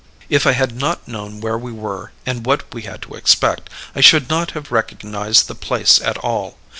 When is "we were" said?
1.59-2.11